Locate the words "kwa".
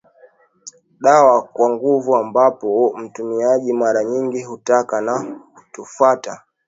1.43-1.69